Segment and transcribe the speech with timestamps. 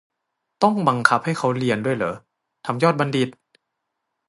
[0.63, 2.15] ต้องบังคับให้เขาเรียนด้วยเหรอ
[2.65, 3.29] ทำยอดบัณฑิต?